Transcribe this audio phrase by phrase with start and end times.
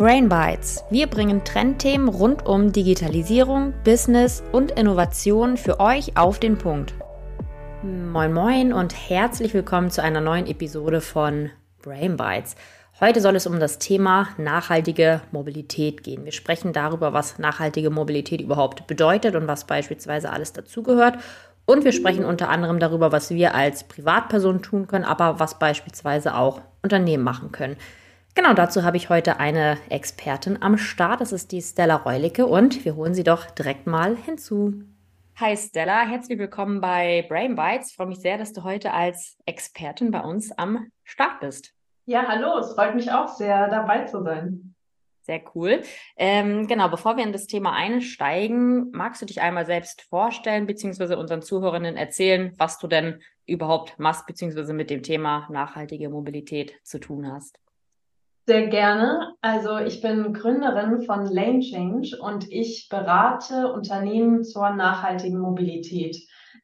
[0.00, 0.82] Brain Bites.
[0.88, 6.94] Wir bringen Trendthemen rund um Digitalisierung, Business und Innovation für euch auf den Punkt.
[7.82, 11.50] Moin moin und herzlich willkommen zu einer neuen Episode von
[11.82, 12.56] Brain Bites.
[12.98, 16.24] Heute soll es um das Thema nachhaltige Mobilität gehen.
[16.24, 21.18] Wir sprechen darüber, was nachhaltige Mobilität überhaupt bedeutet und was beispielsweise alles dazugehört.
[21.66, 26.36] Und wir sprechen unter anderem darüber, was wir als Privatperson tun können, aber was beispielsweise
[26.36, 27.76] auch Unternehmen machen können.
[28.34, 31.20] Genau dazu habe ich heute eine Expertin am Start.
[31.20, 34.84] Das ist die Stella Reulicke und wir holen sie doch direkt mal hinzu.
[35.36, 37.90] Hi Stella, herzlich willkommen bei Brain Bites.
[37.90, 41.74] Ich freue mich sehr, dass du heute als Expertin bei uns am Start bist.
[42.06, 44.74] Ja, hallo, es freut mich auch sehr, dabei zu sein.
[45.22, 45.82] Sehr cool.
[46.16, 51.18] Ähm, genau, bevor wir in das Thema einsteigen, magst du dich einmal selbst vorstellen, beziehungsweise
[51.18, 57.00] unseren Zuhörerinnen erzählen, was du denn überhaupt machst, beziehungsweise mit dem Thema nachhaltige Mobilität zu
[57.00, 57.58] tun hast?
[58.50, 59.36] Sehr gerne.
[59.42, 66.16] Also ich bin Gründerin von Lane Change und ich berate Unternehmen zur nachhaltigen Mobilität.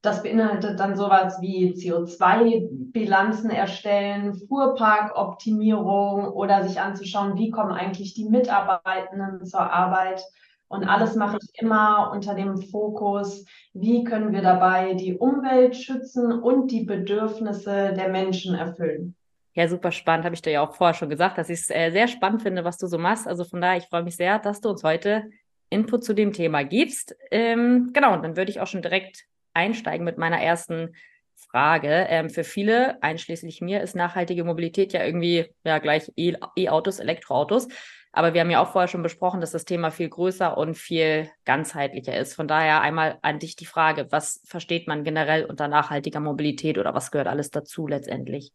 [0.02, 8.28] Das beinhaltet dann sowas wie CO2-Bilanzen erstellen, Fuhrparkoptimierung oder sich anzuschauen, wie kommen eigentlich die
[8.28, 10.24] Mitarbeitenden zur Arbeit.
[10.66, 16.32] Und alles mache ich immer unter dem Fokus, wie können wir dabei die Umwelt schützen
[16.32, 19.15] und die Bedürfnisse der Menschen erfüllen.
[19.56, 21.90] Ja, super spannend, habe ich dir ja auch vorher schon gesagt, dass ich es äh,
[21.90, 23.26] sehr spannend finde, was du so machst.
[23.26, 25.30] Also von daher, ich freue mich sehr, dass du uns heute
[25.70, 27.16] Input zu dem Thema gibst.
[27.30, 30.94] Ähm, genau, und dann würde ich auch schon direkt einsteigen mit meiner ersten
[31.34, 32.06] Frage.
[32.10, 37.68] Ähm, für viele, einschließlich mir, ist nachhaltige Mobilität ja irgendwie ja gleich e-, E-Autos, Elektroautos.
[38.12, 41.30] Aber wir haben ja auch vorher schon besprochen, dass das Thema viel größer und viel
[41.46, 42.34] ganzheitlicher ist.
[42.34, 46.92] Von daher einmal an dich die Frage, was versteht man generell unter nachhaltiger Mobilität oder
[46.92, 48.52] was gehört alles dazu letztendlich?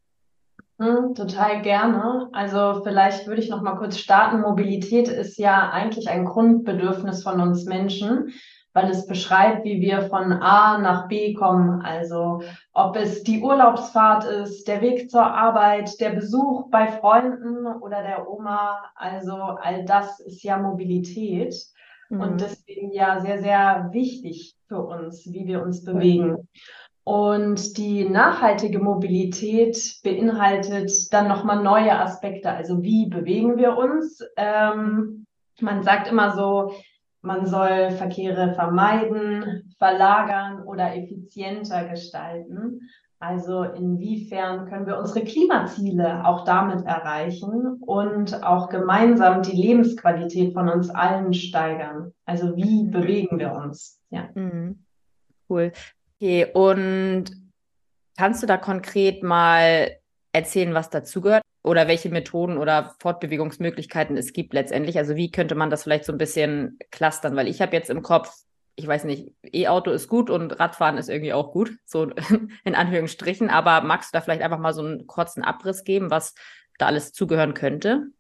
[0.81, 2.27] Hm, total gerne.
[2.33, 4.41] Also vielleicht würde ich noch mal kurz starten.
[4.41, 8.33] Mobilität ist ja eigentlich ein Grundbedürfnis von uns Menschen,
[8.73, 11.83] weil es beschreibt, wie wir von A nach B kommen.
[11.83, 12.41] Also
[12.73, 18.27] ob es die Urlaubsfahrt ist, der Weg zur Arbeit, der Besuch bei Freunden oder der
[18.27, 18.83] Oma.
[18.95, 21.53] Also all das ist ja Mobilität
[22.09, 22.21] mhm.
[22.21, 26.47] und deswegen ja sehr, sehr wichtig für uns, wie wir uns bewegen.
[27.03, 32.51] Und die nachhaltige Mobilität beinhaltet dann nochmal neue Aspekte.
[32.51, 34.23] Also wie bewegen wir uns?
[34.37, 35.25] Ähm,
[35.59, 36.73] man sagt immer so,
[37.21, 42.81] man soll Verkehre vermeiden, verlagern oder effizienter gestalten.
[43.19, 50.67] Also inwiefern können wir unsere Klimaziele auch damit erreichen und auch gemeinsam die Lebensqualität von
[50.67, 52.13] uns allen steigern?
[52.25, 54.01] Also wie bewegen wir uns?
[54.09, 54.29] Ja.
[54.33, 54.83] Mhm.
[55.47, 55.71] Cool.
[56.21, 57.31] Okay, und
[58.15, 59.97] kannst du da konkret mal
[60.33, 64.99] erzählen, was dazugehört oder welche Methoden oder Fortbewegungsmöglichkeiten es gibt letztendlich?
[64.99, 67.35] Also wie könnte man das vielleicht so ein bisschen clustern?
[67.35, 68.31] Weil ich habe jetzt im Kopf,
[68.75, 72.11] ich weiß nicht, E-Auto ist gut und Radfahren ist irgendwie auch gut, so
[72.65, 73.49] in Anführungsstrichen.
[73.49, 76.35] Aber magst du da vielleicht einfach mal so einen kurzen Abriss geben, was
[76.77, 78.11] da alles zugehören könnte?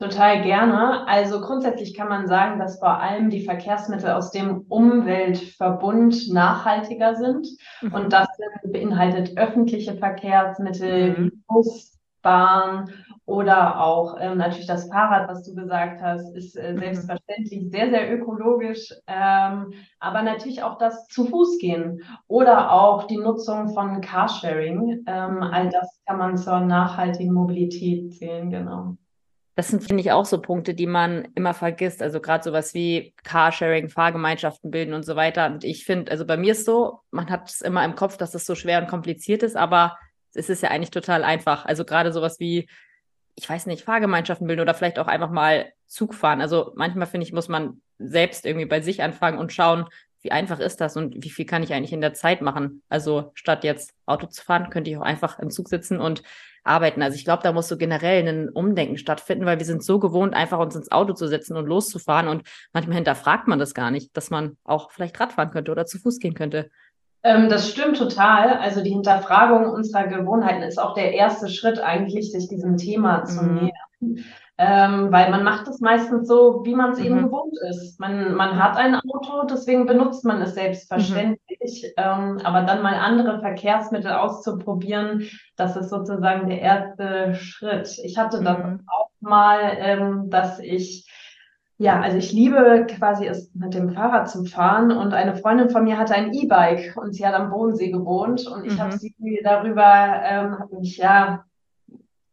[0.00, 1.06] Total gerne.
[1.06, 7.46] Also grundsätzlich kann man sagen, dass vor allem die Verkehrsmittel aus dem Umweltverbund nachhaltiger sind.
[7.82, 7.92] Mhm.
[7.92, 8.26] Und das
[8.64, 11.24] beinhaltet öffentliche Verkehrsmittel mhm.
[11.24, 12.90] wie Bus, Bahn
[13.26, 16.78] oder auch ähm, natürlich das Fahrrad, was du gesagt hast, ist äh, mhm.
[16.78, 18.94] selbstverständlich sehr, sehr ökologisch.
[19.06, 25.04] Ähm, aber natürlich auch das zu Fuß gehen oder auch die Nutzung von Carsharing.
[25.06, 25.42] Ähm, mhm.
[25.42, 28.96] all das kann man zur nachhaltigen Mobilität zählen, genau.
[29.60, 32.00] Das sind, finde ich, auch so Punkte, die man immer vergisst.
[32.00, 35.44] Also gerade sowas wie Carsharing, Fahrgemeinschaften bilden und so weiter.
[35.44, 38.34] Und ich finde, also bei mir ist so, man hat es immer im Kopf, dass
[38.34, 39.98] es so schwer und kompliziert ist, aber
[40.32, 41.66] es ist ja eigentlich total einfach.
[41.66, 42.70] Also gerade sowas wie,
[43.34, 46.40] ich weiß nicht, Fahrgemeinschaften bilden oder vielleicht auch einfach mal Zug fahren.
[46.40, 49.84] Also manchmal, finde ich, muss man selbst irgendwie bei sich anfangen und schauen,
[50.22, 52.82] wie einfach ist das und wie viel kann ich eigentlich in der Zeit machen?
[52.88, 56.22] Also statt jetzt Auto zu fahren, könnte ich auch einfach im Zug sitzen und
[56.64, 57.02] arbeiten.
[57.02, 60.34] Also ich glaube, da muss so generell ein Umdenken stattfinden, weil wir sind so gewohnt,
[60.34, 62.28] einfach uns ins Auto zu setzen und loszufahren.
[62.28, 62.42] Und
[62.72, 66.18] manchmal hinterfragt man das gar nicht, dass man auch vielleicht Radfahren könnte oder zu Fuß
[66.18, 66.70] gehen könnte.
[67.22, 68.58] Ähm, das stimmt total.
[68.58, 73.42] Also die Hinterfragung unserer Gewohnheiten ist auch der erste Schritt eigentlich, sich diesem Thema zu
[73.42, 73.54] mhm.
[73.54, 74.24] nähern.
[74.62, 77.06] Ähm, weil man macht es meistens so, wie man es mhm.
[77.06, 77.98] eben gewohnt ist.
[77.98, 81.38] Man, man hat ein Auto, deswegen benutzt man es selbstverständlich.
[81.58, 81.92] Mhm.
[81.96, 87.98] Ähm, aber dann mal andere Verkehrsmittel auszuprobieren, das ist sozusagen der erste Schritt.
[88.04, 88.80] Ich hatte das mhm.
[88.86, 91.08] auch mal, ähm, dass ich
[91.78, 95.84] ja, also ich liebe quasi es mit dem Fahrrad zu fahren und eine Freundin von
[95.84, 98.80] mir hatte ein E-Bike und sie hat am Bodensee gewohnt und ich mhm.
[98.80, 99.82] habe sie darüber,
[100.22, 101.46] ähm, habe mich ja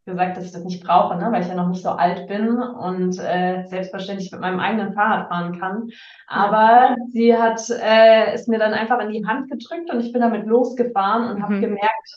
[0.08, 1.28] gesagt, dass ich das nicht brauche, ne?
[1.32, 5.28] weil ich ja noch nicht so alt bin und äh, selbstverständlich mit meinem eigenen Fahrrad
[5.28, 5.90] fahren kann.
[6.28, 6.96] Aber ja.
[7.10, 10.48] sie hat äh, es mir dann einfach in die Hand gedrückt und ich bin damit
[10.48, 11.44] losgefahren und mhm.
[11.44, 12.10] habe gemerkt,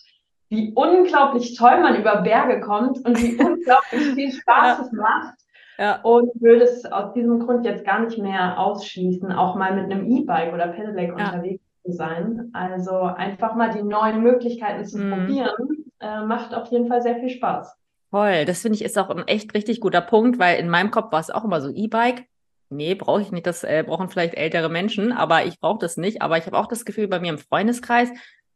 [0.49, 4.85] wie unglaublich toll man über Berge kommt und wie unglaublich viel Spaß ja.
[4.85, 5.35] es macht.
[5.79, 6.01] Ja.
[6.03, 10.07] Und würde es aus diesem Grund jetzt gar nicht mehr ausschließen, auch mal mit einem
[10.07, 12.51] E-Bike oder Pedelec unterwegs zu sein.
[12.53, 15.13] Also einfach mal die neuen Möglichkeiten zu mhm.
[15.13, 17.80] probieren, äh, macht auf jeden Fall sehr viel Spaß.
[18.11, 21.12] Toll, das finde ich ist auch ein echt richtig guter Punkt, weil in meinem Kopf
[21.12, 22.27] war es auch immer so E-Bike.
[22.69, 23.47] Nee, brauche ich nicht.
[23.47, 26.23] Das äh, brauchen vielleicht ältere Menschen, aber ich brauche das nicht.
[26.23, 28.11] Aber ich habe auch das Gefühl, bei mir im Freundeskreis,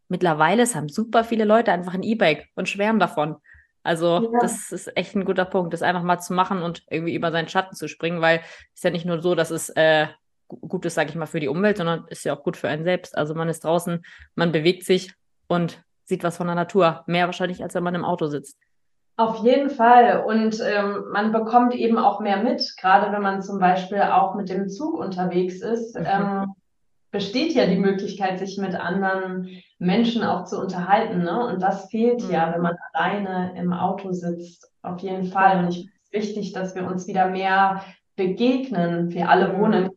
[0.08, 3.36] mittlerweile, es haben super viele Leute einfach ein E-Bike und schwärmen davon.
[3.82, 4.38] Also ja.
[4.40, 7.48] das ist echt ein guter Punkt, das einfach mal zu machen und irgendwie über seinen
[7.48, 10.06] Schatten zu springen, weil es ist ja nicht nur so, dass es äh,
[10.48, 12.84] gut ist, sage ich mal, für die Umwelt, sondern ist ja auch gut für einen
[12.84, 13.16] selbst.
[13.16, 14.04] Also man ist draußen,
[14.34, 15.12] man bewegt sich
[15.48, 17.04] und sieht was von der Natur.
[17.06, 18.58] Mehr wahrscheinlich, als wenn man im Auto sitzt.
[19.16, 20.24] Auf jeden Fall.
[20.26, 24.48] Und ähm, man bekommt eben auch mehr mit, gerade wenn man zum Beispiel auch mit
[24.48, 25.96] dem Zug unterwegs ist.
[25.96, 26.06] Mhm.
[26.06, 26.54] Ähm,
[27.12, 31.22] besteht ja die Möglichkeit, sich mit anderen Menschen auch zu unterhalten.
[31.22, 31.46] Ne?
[31.46, 32.30] Und das fehlt mhm.
[32.30, 34.68] ja, wenn man alleine im Auto sitzt.
[34.82, 35.60] Auf jeden Fall.
[35.60, 37.84] Und ich finde es wichtig, dass wir uns wieder mehr
[38.16, 39.12] begegnen.
[39.12, 39.60] Wir alle mhm.
[39.60, 39.93] wohnen in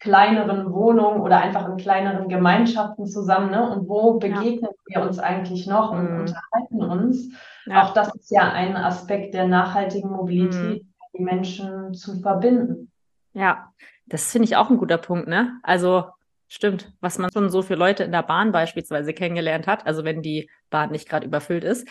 [0.00, 3.50] kleineren Wohnungen oder einfach in kleineren Gemeinschaften zusammen.
[3.50, 3.70] Ne?
[3.70, 5.00] Und wo begegnen ja.
[5.00, 6.20] wir uns eigentlich noch und mhm.
[6.20, 7.28] unterhalten uns?
[7.66, 7.84] Ja.
[7.84, 10.88] Auch das ist ja ein Aspekt der nachhaltigen Mobilität, mhm.
[11.16, 12.90] die Menschen zu verbinden.
[13.34, 13.72] Ja,
[14.06, 15.60] das finde ich auch ein guter Punkt, ne?
[15.62, 16.06] Also
[16.48, 20.22] stimmt, was man schon so für Leute in der Bahn beispielsweise kennengelernt hat, also wenn
[20.22, 21.86] die Bahn nicht gerade überfüllt ist.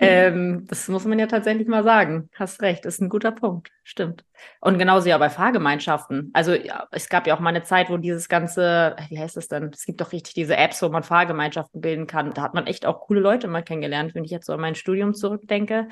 [0.00, 2.30] Ähm, das muss man ja tatsächlich mal sagen.
[2.34, 3.70] Hast recht, ist ein guter Punkt.
[3.84, 4.24] Stimmt.
[4.60, 6.30] Und genauso ja bei Fahrgemeinschaften.
[6.32, 9.48] Also ja, es gab ja auch mal eine Zeit, wo dieses ganze, wie heißt das
[9.48, 9.70] denn?
[9.74, 12.32] Es gibt doch richtig diese Apps, wo man Fahrgemeinschaften bilden kann.
[12.32, 14.74] Da hat man echt auch coole Leute mal kennengelernt, wenn ich jetzt so an mein
[14.74, 15.88] Studium zurückdenke.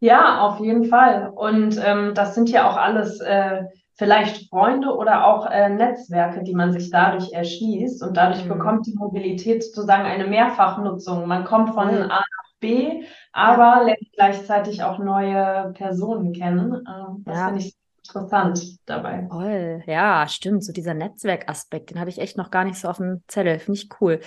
[0.00, 1.32] Ja, auf jeden Fall.
[1.34, 6.54] Und ähm, das sind ja auch alles äh, vielleicht Freunde oder auch äh, Netzwerke, die
[6.54, 8.02] man sich dadurch erschließt.
[8.02, 8.50] Und dadurch mhm.
[8.50, 11.26] bekommt die Mobilität sozusagen eine Mehrfachnutzung.
[11.26, 12.10] Man kommt von mhm.
[12.10, 12.22] A
[12.60, 13.82] B, aber ja.
[13.82, 16.72] lernt gleichzeitig auch neue Personen kennen.
[16.74, 17.46] Ähm, das ja.
[17.46, 19.26] finde ich interessant dabei.
[19.30, 20.64] Toll, ja, stimmt.
[20.64, 23.58] So dieser Netzwerkaspekt, den habe ich echt noch gar nicht so auf dem Zettel.
[23.58, 24.20] Finde ich cool.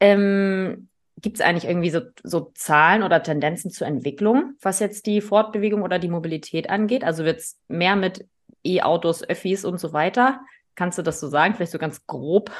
[0.00, 0.88] Ähm,
[1.18, 5.82] Gibt es eigentlich irgendwie so, so Zahlen oder Tendenzen zur Entwicklung, was jetzt die Fortbewegung
[5.82, 7.04] oder die Mobilität angeht?
[7.04, 8.28] Also wird es mehr mit
[8.64, 10.40] E-Autos, Öffis und so weiter?
[10.74, 11.54] Kannst du das so sagen?
[11.54, 12.50] Vielleicht so ganz grob?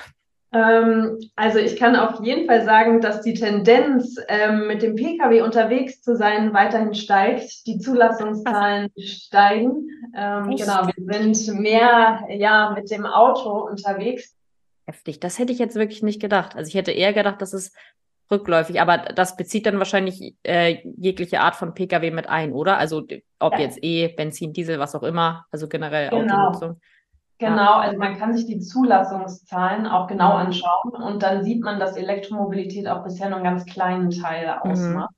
[0.52, 5.42] Ähm, also ich kann auf jeden Fall sagen, dass die Tendenz, ähm, mit dem Pkw
[5.42, 7.66] unterwegs zu sein, weiterhin steigt.
[7.66, 9.88] Die Zulassungszahlen steigen.
[10.16, 14.34] Ähm, genau, wir sind mehr ja mit dem Auto unterwegs.
[14.86, 15.18] Heftig.
[15.18, 16.54] Das hätte ich jetzt wirklich nicht gedacht.
[16.54, 17.72] Also ich hätte eher gedacht, dass es
[18.30, 22.78] rückläufig, aber das bezieht dann wahrscheinlich äh, jegliche Art von Pkw mit ein, oder?
[22.78, 23.04] Also
[23.38, 23.60] ob ja.
[23.60, 26.48] jetzt E, Benzin, Diesel, was auch immer, also generell genau.
[26.48, 26.80] Autonutzung.
[27.38, 30.46] Genau, also man kann sich die Zulassungszahlen auch genau mhm.
[30.46, 34.70] anschauen und dann sieht man, dass Elektromobilität auch bisher nur einen ganz kleinen Teil mhm.
[34.70, 35.14] ausmacht.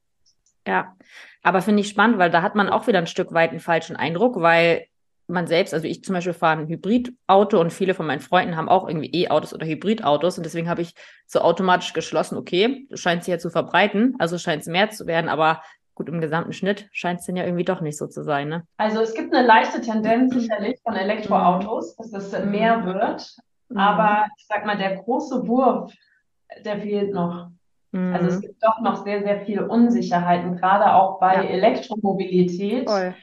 [0.66, 0.96] Ja,
[1.42, 3.96] aber finde ich spannend, weil da hat man auch wieder ein Stück weit einen falschen
[3.96, 4.86] Eindruck, weil
[5.28, 8.68] man selbst, also ich zum Beispiel fahre ein Hybridauto und viele von meinen Freunden haben
[8.68, 10.94] auch irgendwie E-Autos oder Hybridautos und deswegen habe ich
[11.26, 15.28] so automatisch geschlossen, okay, scheint sich ja zu verbreiten, also scheint es mehr zu werden,
[15.28, 15.62] aber
[15.98, 18.64] gut, im gesamten Schnitt scheint es denn ja irgendwie doch nicht so zu sein, ne?
[18.76, 23.36] Also es gibt eine leichte Tendenz sicherlich von Elektroautos, dass es mehr wird.
[23.68, 23.76] Mhm.
[23.76, 25.92] Aber ich sag mal, der große Wurf,
[26.64, 27.50] der fehlt noch.
[27.90, 28.14] Mhm.
[28.14, 31.42] Also es gibt doch noch sehr, sehr viele Unsicherheiten, gerade auch bei ja.
[31.42, 32.88] Elektromobilität.
[32.88, 33.14] Voll.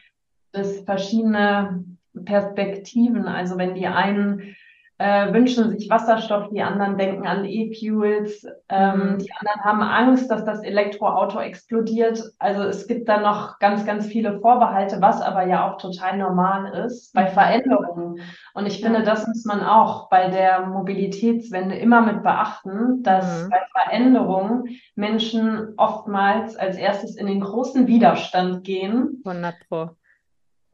[0.51, 1.85] Das verschiedene
[2.25, 3.25] Perspektiven.
[3.25, 4.55] Also wenn die einen
[4.97, 9.17] äh, wünschen sich Wasserstoff, die anderen denken an E-Fuels, ähm, mhm.
[9.19, 12.23] die anderen haben Angst, dass das Elektroauto explodiert.
[12.39, 16.85] Also es gibt da noch ganz, ganz viele Vorbehalte, was aber ja auch total normal
[16.85, 17.33] ist bei mhm.
[17.33, 18.21] Veränderungen.
[18.53, 23.49] Und ich finde, das muss man auch bei der Mobilitätswende immer mit beachten, dass mhm.
[23.49, 29.21] bei Veränderungen Menschen oftmals als erstes in den großen Widerstand gehen.
[29.25, 29.89] 100 Pro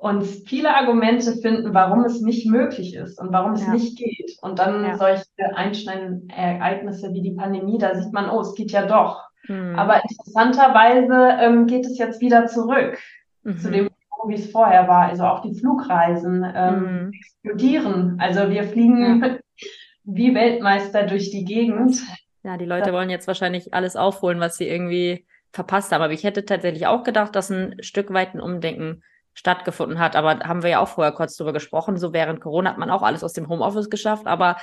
[0.01, 3.73] und viele Argumente finden, warum es nicht möglich ist und warum es ja.
[3.73, 4.35] nicht geht.
[4.41, 4.97] Und dann ja.
[4.97, 9.21] solche einschneidenden Ereignisse wie die Pandemie, da sieht man, oh, es geht ja doch.
[9.47, 9.75] Mhm.
[9.77, 12.97] Aber interessanterweise ähm, geht es jetzt wieder zurück
[13.43, 13.59] mhm.
[13.59, 13.89] zu dem,
[14.27, 15.05] wie es vorher war.
[15.05, 17.11] Also auch die Flugreisen ähm, mhm.
[17.13, 18.17] explodieren.
[18.19, 19.37] Also wir fliegen ja.
[20.03, 22.01] wie Weltmeister durch die Gegend.
[22.41, 26.01] Ja, die Leute das wollen jetzt wahrscheinlich alles aufholen, was sie irgendwie verpasst haben.
[26.01, 30.15] Aber ich hätte tatsächlich auch gedacht, dass ein Stück weit ein Umdenken stattgefunden hat.
[30.15, 31.97] Aber haben wir ja auch vorher kurz drüber gesprochen.
[31.97, 34.27] So während Corona hat man auch alles aus dem Homeoffice geschafft.
[34.27, 34.57] Aber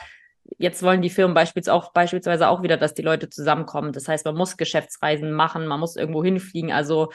[0.59, 3.93] jetzt wollen die Firmen beispielsweise auch, beispielsweise auch wieder, dass die Leute zusammenkommen.
[3.93, 6.73] Das heißt, man muss Geschäftsreisen machen, man muss irgendwo hinfliegen.
[6.73, 7.11] Also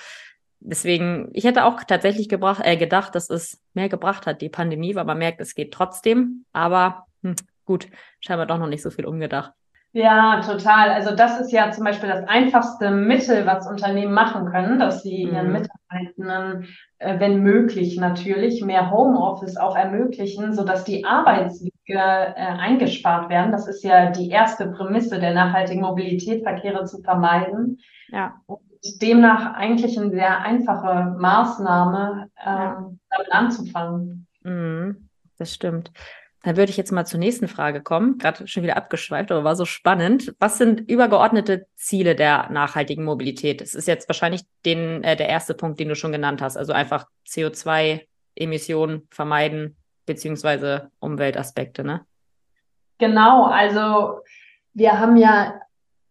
[0.60, 4.96] deswegen, ich hätte auch tatsächlich gebracht, äh, gedacht, dass es mehr gebracht hat, die Pandemie,
[4.96, 6.46] weil man merkt, es geht trotzdem.
[6.54, 7.88] Aber hm, gut,
[8.20, 9.54] scheinbar doch noch nicht so viel umgedacht.
[9.96, 10.90] Ja, total.
[10.90, 15.22] Also das ist ja zum Beispiel das einfachste Mittel, was Unternehmen machen können, dass sie
[15.24, 15.54] ihren mhm.
[15.54, 23.52] Mitarbeitenden, äh, wenn möglich natürlich, mehr Homeoffice auch ermöglichen, sodass die Arbeitswege äh, eingespart werden.
[23.52, 27.78] Das ist ja die erste Prämisse der nachhaltigen Mobilität, Verkehre zu vermeiden.
[28.08, 28.34] Ja.
[28.48, 28.62] Und
[29.00, 32.92] demnach eigentlich eine sehr einfache Maßnahme, äh, ja.
[33.12, 34.28] damit anzufangen.
[34.42, 35.08] Mhm,
[35.38, 35.92] das stimmt.
[36.44, 38.18] Dann würde ich jetzt mal zur nächsten Frage kommen.
[38.18, 40.36] Gerade schon wieder abgeschweift, aber war so spannend.
[40.40, 43.62] Was sind übergeordnete Ziele der nachhaltigen Mobilität?
[43.62, 46.58] Das ist jetzt wahrscheinlich den, äh, der erste Punkt, den du schon genannt hast.
[46.58, 52.06] Also einfach CO2-Emissionen vermeiden, beziehungsweise Umweltaspekte, ne?
[52.98, 54.20] Genau, also
[54.74, 55.62] wir haben ja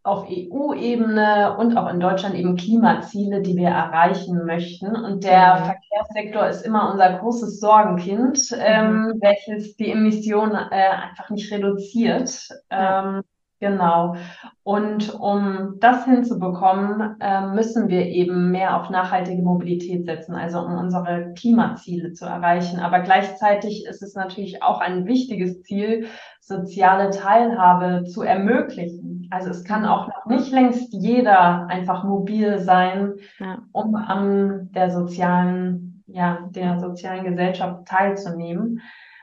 [0.04, 4.96] auf EU-Ebene und auch in Deutschland eben Klimaziele, die wir erreichen möchten.
[4.96, 5.64] Und der mhm.
[5.64, 9.20] Verkehrssektor ist immer unser großes Sorgenkind, ähm, mhm.
[9.20, 12.48] welches die Emissionen äh, einfach nicht reduziert.
[12.70, 13.22] Ähm,
[13.62, 14.16] Genau.
[14.64, 20.76] Und um das hinzubekommen, äh, müssen wir eben mehr auf nachhaltige Mobilität setzen, also um
[20.76, 22.80] unsere Klimaziele zu erreichen.
[22.80, 26.06] Aber gleichzeitig ist es natürlich auch ein wichtiges Ziel,
[26.40, 29.28] soziale Teilhabe zu ermöglichen.
[29.30, 33.58] Also es kann auch noch nicht längst jeder einfach mobil sein, ja.
[33.70, 38.80] um an der sozialen, ja, der sozialen Gesellschaft teilzunehmen.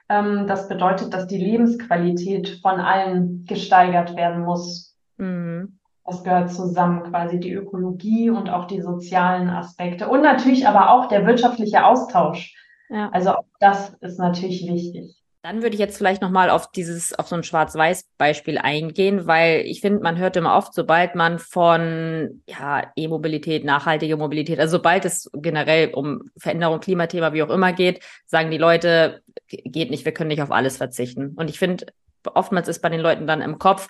[0.09, 4.97] Ähm, das bedeutet, dass die Lebensqualität von allen gesteigert werden muss.
[5.17, 5.79] Mhm.
[6.05, 11.07] Das gehört zusammen, quasi die Ökologie und auch die sozialen Aspekte und natürlich aber auch
[11.07, 12.55] der wirtschaftliche Austausch.
[12.89, 13.09] Ja.
[13.11, 15.18] Also auch das ist natürlich wichtig.
[15.41, 19.79] Dann würde ich jetzt vielleicht nochmal auf dieses, auf so ein Schwarz-Weiß-Beispiel eingehen, weil ich
[19.79, 25.31] finde, man hört immer oft, sobald man von ja, E-Mobilität, nachhaltige Mobilität, also sobald es
[25.33, 30.27] generell um Veränderung, Klimathema, wie auch immer geht, sagen die Leute, geht nicht, wir können
[30.27, 31.35] nicht auf alles verzichten.
[31.37, 31.85] Und ich finde,
[32.25, 33.87] oftmals ist bei den Leuten dann im Kopf,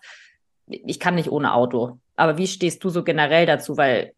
[0.67, 1.99] ich kann nicht ohne Auto.
[2.15, 3.75] Aber wie stehst du so generell dazu?
[3.75, 4.13] Weil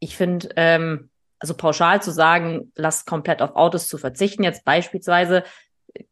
[0.00, 5.44] ich finde, ähm, also pauschal zu sagen, lass komplett auf Autos zu verzichten, jetzt beispielsweise,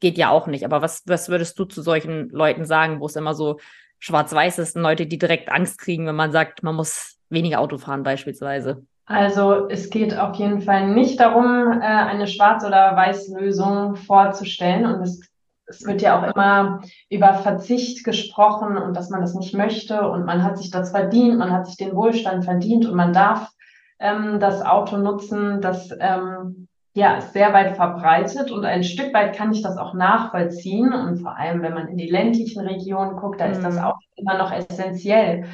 [0.01, 0.65] geht ja auch nicht.
[0.65, 3.59] Aber was, was würdest du zu solchen Leuten sagen, wo es immer so
[3.99, 8.03] schwarz-weiß ist, Leute, die direkt Angst kriegen, wenn man sagt, man muss weniger Auto fahren
[8.03, 8.85] beispielsweise?
[9.07, 14.87] Also es geht auf jeden Fall nicht darum, äh, eine Schwarz- oder Weiß-Lösung vorzustellen.
[14.87, 15.21] Und es,
[15.67, 20.25] es wird ja auch immer über Verzicht gesprochen und dass man das nicht möchte und
[20.25, 23.51] man hat sich das verdient, man hat sich den Wohlstand verdient und man darf
[23.99, 25.61] ähm, das Auto nutzen.
[25.61, 26.62] Das ähm,
[26.95, 30.93] ja, ist sehr weit verbreitet und ein Stück weit kann ich das auch nachvollziehen.
[30.93, 33.83] Und vor allem, wenn man in die ländlichen Regionen guckt, da ist das mhm.
[33.83, 35.45] auch immer noch essentiell.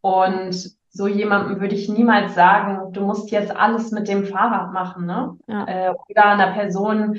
[0.00, 5.04] Und so jemandem würde ich niemals sagen, du musst jetzt alles mit dem Fahrrad machen,
[5.04, 5.36] ne?
[5.46, 5.66] Ja.
[5.66, 7.18] Äh, oder einer Person,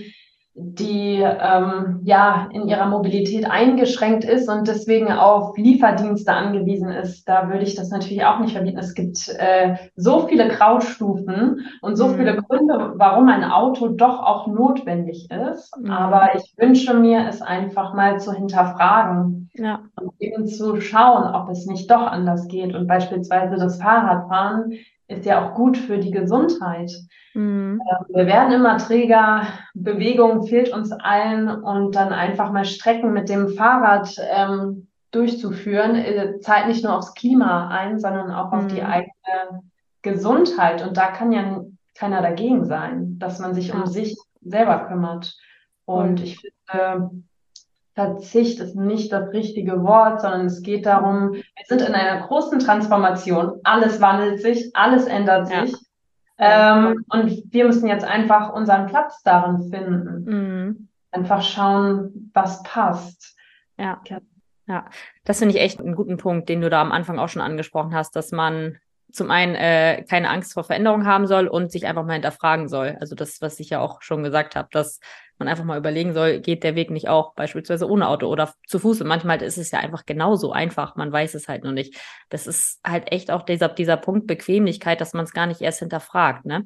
[0.60, 7.50] die ähm, ja in ihrer Mobilität eingeschränkt ist und deswegen auf Lieferdienste angewiesen ist, da
[7.50, 8.80] würde ich das natürlich auch nicht verbieten.
[8.80, 12.16] Es gibt äh, so viele Graustufen und so mhm.
[12.16, 15.78] viele Gründe, warum ein Auto doch auch notwendig ist.
[15.78, 15.92] Mhm.
[15.92, 19.82] Aber ich wünsche mir, es einfach mal zu hinterfragen ja.
[20.02, 22.74] und eben zu schauen, ob es nicht doch anders geht.
[22.74, 24.74] Und beispielsweise das Fahrradfahren
[25.08, 26.92] ist ja auch gut für die Gesundheit.
[27.34, 27.82] Mhm.
[27.82, 33.30] Ähm, wir werden immer träger, Bewegung fehlt uns allen und dann einfach mal Strecken mit
[33.30, 38.60] dem Fahrrad ähm, durchzuführen, äh, zahlt nicht nur aufs Klima ein, sondern auch mhm.
[38.60, 38.88] auf die mhm.
[38.88, 39.64] eigene
[40.02, 40.86] Gesundheit.
[40.86, 41.62] Und da kann ja
[41.96, 43.76] keiner dagegen sein, dass man sich ja.
[43.76, 45.36] um sich selber kümmert.
[45.86, 47.12] Und ich finde,
[47.98, 52.60] Verzicht ist nicht das richtige Wort, sondern es geht darum, wir sind in einer großen
[52.60, 53.60] Transformation.
[53.64, 55.76] Alles wandelt sich, alles ändert sich.
[56.38, 56.78] Ja.
[56.78, 60.26] Ähm, und wir müssen jetzt einfach unseren Platz darin finden.
[60.26, 60.88] Mhm.
[61.10, 63.36] Einfach schauen, was passt.
[63.80, 64.00] Ja.
[64.68, 64.86] Ja,
[65.24, 67.96] das finde ich echt einen guten Punkt, den du da am Anfang auch schon angesprochen
[67.96, 68.78] hast, dass man
[69.12, 72.98] zum einen äh, keine Angst vor Veränderung haben soll und sich einfach mal hinterfragen soll.
[73.00, 75.00] Also das, was ich ja auch schon gesagt habe, dass
[75.40, 78.80] man einfach mal überlegen soll, geht der Weg nicht auch beispielsweise ohne Auto oder zu
[78.80, 79.02] Fuß.
[79.02, 81.96] Und manchmal ist es ja einfach genauso einfach, man weiß es halt nur nicht.
[82.30, 85.80] Das ist halt echt auch dieser, dieser Punkt Bequemlichkeit, dass man es gar nicht erst
[85.80, 86.66] hinterfragt, ne?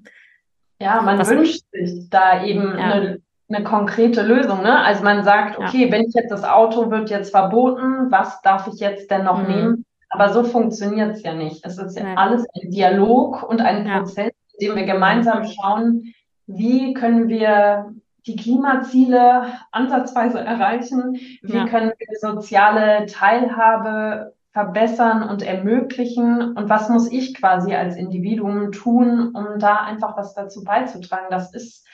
[0.80, 2.92] Ja, man Was wünscht sich da eben ja.
[2.92, 4.80] eine, eine konkrete Lösung, ne?
[4.80, 5.92] Also man sagt, okay, ja.
[5.92, 9.48] wenn ich jetzt das Auto wird jetzt verboten, was darf ich jetzt denn noch mhm.
[9.48, 9.86] nehmen?
[10.12, 11.66] Aber so funktioniert es ja nicht.
[11.66, 16.14] Es ist ja, ja alles ein Dialog und ein Prozess, in dem wir gemeinsam schauen,
[16.48, 17.94] wie können wir
[18.28, 21.16] die Klimaziele ansatzweise erreichen?
[21.42, 21.66] Wie ja.
[21.66, 29.34] können wir soziale Teilhabe verbessern und ermöglichen und was muss ich quasi als Individuum tun,
[29.34, 31.28] um da einfach was dazu beizutragen.
[31.30, 31.88] Das ist,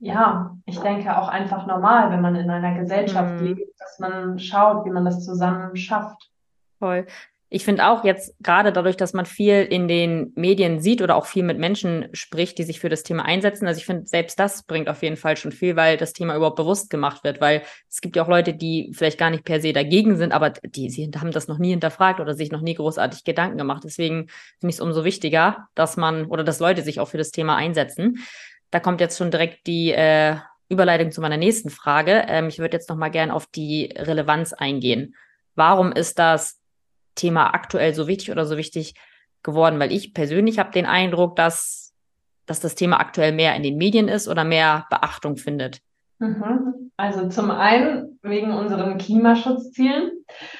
[0.00, 3.46] ja, ich denke auch einfach normal, wenn man in einer Gesellschaft mhm.
[3.46, 6.29] lebt, dass man schaut, wie man das zusammen schafft.
[6.80, 7.06] Voll
[7.52, 11.26] ich finde auch jetzt gerade dadurch, dass man viel in den Medien sieht oder auch
[11.26, 13.66] viel mit Menschen spricht, die sich für das Thema einsetzen.
[13.66, 16.56] Also ich finde, selbst das bringt auf jeden Fall schon viel, weil das Thema überhaupt
[16.56, 17.40] bewusst gemacht wird.
[17.40, 20.50] Weil es gibt ja auch Leute, die vielleicht gar nicht per se dagegen sind, aber
[20.50, 23.82] die sie haben das noch nie hinterfragt oder sich noch nie großartig Gedanken gemacht.
[23.84, 24.28] Deswegen
[24.60, 27.56] finde ich es umso wichtiger, dass man oder dass Leute sich auch für das Thema
[27.56, 28.24] einsetzen.
[28.70, 30.36] Da kommt jetzt schon direkt die äh,
[30.68, 32.26] Überleitung zu meiner nächsten Frage.
[32.28, 35.16] Ähm, ich würde jetzt noch mal gern auf die Relevanz eingehen.
[35.56, 36.59] Warum ist das
[37.14, 38.94] Thema aktuell so wichtig oder so wichtig
[39.42, 39.78] geworden?
[39.78, 41.94] Weil ich persönlich habe den Eindruck, dass,
[42.46, 45.80] dass das Thema aktuell mehr in den Medien ist oder mehr Beachtung findet.
[46.18, 46.90] Mhm.
[46.96, 50.10] Also zum einen wegen unseren Klimaschutzzielen.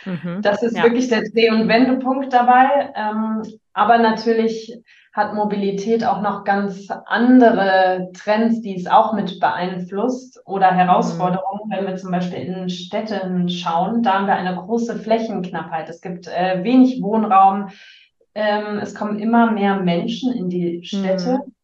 [0.06, 0.40] Mhm.
[0.40, 0.84] Das ist ja.
[0.84, 2.92] wirklich der Dreh- und Wendepunkt dabei.
[2.96, 3.42] Ähm,
[3.80, 4.78] aber natürlich
[5.14, 11.62] hat Mobilität auch noch ganz andere Trends, die es auch mit beeinflusst oder Herausforderungen.
[11.64, 11.70] Mhm.
[11.70, 15.88] Wenn wir zum Beispiel in Städten schauen, da haben wir eine große Flächenknappheit.
[15.88, 17.70] Es gibt äh, wenig Wohnraum.
[18.34, 21.40] Ähm, es kommen immer mehr Menschen in die Städte.
[21.46, 21.54] Mhm.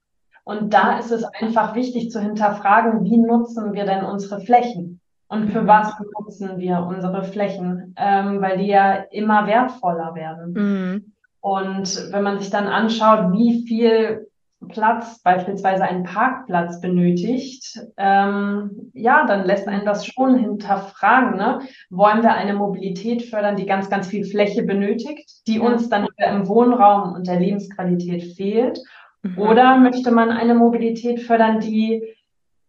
[0.44, 5.00] Und da ist es einfach wichtig zu hinterfragen, wie nutzen wir denn unsere Flächen?
[5.28, 5.66] Und für mhm.
[5.66, 7.94] was nutzen wir unsere Flächen?
[7.99, 10.52] Ähm, weil die ja immer wertvoller werden.
[10.54, 11.12] Mhm.
[11.47, 14.26] Und wenn man sich dann anschaut, wie viel
[14.69, 21.37] Platz beispielsweise ein Parkplatz benötigt, ähm, ja, dann lässt einen das schon hinterfragen.
[21.37, 21.61] Ne?
[21.88, 26.49] Wollen wir eine Mobilität fördern, die ganz, ganz viel Fläche benötigt, die uns dann im
[26.49, 28.81] Wohnraum und der Lebensqualität fehlt?
[29.23, 29.38] Mhm.
[29.38, 32.03] Oder möchte man eine Mobilität fördern, die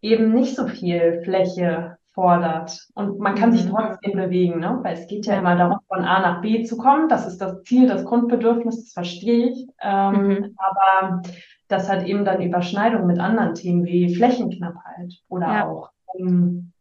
[0.04, 2.88] eben nicht so viel Fläche fordert.
[2.96, 3.58] Und man kann mhm.
[3.58, 4.80] sich trotzdem bewegen, ne?
[4.82, 7.10] weil es geht ja, ja, immer darum, von A nach B zu kommen.
[7.10, 9.68] Das ist das Ziel, das Grundbedürfnis, das verstehe ich.
[9.80, 10.56] Ähm, mhm.
[10.58, 11.22] Aber
[11.68, 15.68] das hat eben dann Überschneidung mit anderen Themen wie Flächenknappheit oder ja.
[15.68, 16.72] auch ähm,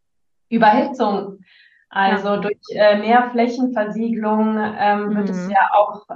[0.49, 1.41] Überhitzung.
[1.91, 2.37] Also ja.
[2.39, 5.51] durch äh, mehr Flächenversiegelung ähm, wird es mhm.
[5.51, 6.07] ja auch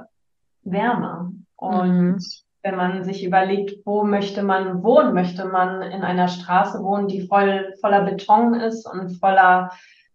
[0.62, 1.30] wärmer.
[1.56, 2.18] Und mhm
[2.62, 7.26] wenn man sich überlegt, wo möchte man wohnen, möchte man in einer Straße wohnen, die
[7.26, 9.70] voll voller Beton ist und voller,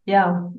[0.06, 0.52] ja,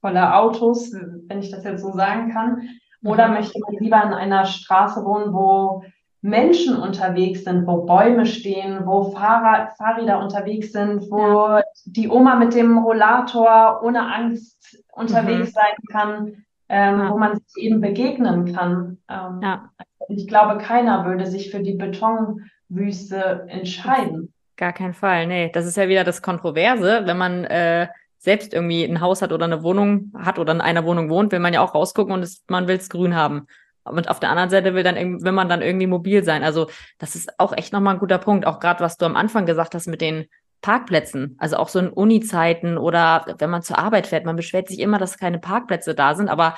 [0.00, 2.68] voller Autos, wenn ich das jetzt so sagen kann,
[3.04, 3.34] oder mhm.
[3.34, 5.84] möchte man lieber in einer Straße wohnen, wo
[6.22, 11.62] Menschen unterwegs sind, wo Bäume stehen, wo Fahrrad, Fahrräder unterwegs sind, wo ja.
[11.84, 15.52] die Oma mit dem Rollator ohne Angst unterwegs mhm.
[15.52, 17.10] sein kann, ähm, ja.
[17.10, 18.98] wo man sich eben begegnen kann.
[19.08, 19.70] Ähm, ja.
[20.08, 24.32] Ich glaube, keiner würde sich für die Betonwüste entscheiden.
[24.56, 25.50] Gar keinen Fall, nee.
[25.52, 29.44] Das ist ja wieder das Kontroverse, wenn man äh, selbst irgendwie ein Haus hat oder
[29.44, 32.44] eine Wohnung hat oder in einer Wohnung wohnt, will man ja auch rausgucken und es,
[32.48, 33.46] man will es grün haben.
[33.84, 36.42] Und auf der anderen Seite will dann will man dann irgendwie mobil sein.
[36.42, 38.46] Also das ist auch echt nochmal ein guter Punkt.
[38.46, 40.26] Auch gerade was du am Anfang gesagt hast mit den
[40.64, 41.36] Parkplätzen.
[41.38, 44.24] Also auch so in Uni-Zeiten oder wenn man zur Arbeit fährt.
[44.24, 46.54] Man beschwert sich immer, dass keine Parkplätze da sind, aber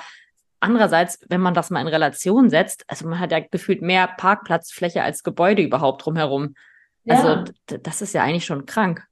[0.59, 5.03] Andererseits, wenn man das mal in Relation setzt, also man hat ja gefühlt mehr Parkplatzfläche
[5.03, 6.55] als Gebäude überhaupt drumherum.
[7.07, 7.43] Also ja.
[7.83, 9.05] das ist ja eigentlich schon krank.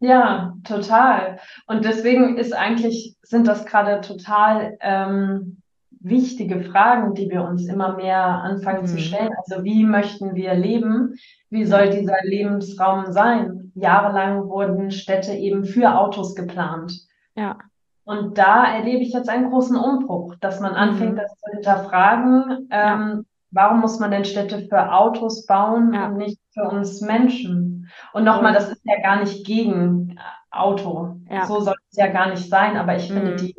[0.00, 1.38] Ja, total.
[1.68, 5.62] Und deswegen ist eigentlich, sind das gerade total ähm,
[6.00, 8.86] wichtige Fragen, die wir uns immer mehr anfangen mhm.
[8.86, 9.30] zu stellen.
[9.46, 11.14] Also wie möchten wir leben?
[11.50, 13.63] Wie soll dieser Lebensraum sein?
[13.74, 16.92] Jahrelang wurden Städte eben für Autos geplant.
[17.34, 17.58] Ja.
[18.04, 21.16] Und da erlebe ich jetzt einen großen Umbruch, dass man anfängt, mhm.
[21.16, 22.68] das zu hinterfragen.
[22.70, 23.20] Ähm, ja.
[23.50, 26.06] Warum muss man denn Städte für Autos bauen ja.
[26.06, 27.88] und nicht für uns Menschen?
[28.12, 30.18] Und nochmal, das ist ja gar nicht gegen
[30.50, 31.16] Auto.
[31.30, 31.46] Ja.
[31.46, 32.76] So soll es ja gar nicht sein.
[32.76, 33.14] Aber ich mhm.
[33.14, 33.56] finde, die,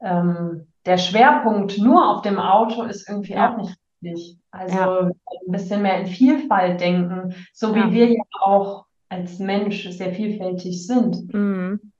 [0.00, 4.38] ähm, der Schwerpunkt nur auf dem Auto ist irgendwie auch nicht richtig.
[4.50, 5.12] Also ein
[5.46, 11.34] bisschen mehr in Vielfalt denken, so wie wir ja auch als Mensch sehr vielfältig sind.
[11.34, 11.92] Mhm.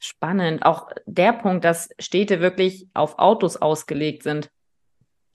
[0.00, 0.66] Spannend.
[0.66, 4.50] Auch der Punkt, dass Städte wirklich auf Autos ausgelegt sind.